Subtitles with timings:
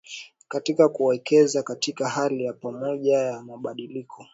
[0.47, 4.25] katika kuwekeza katika hali ya pamoja ya mabadiliko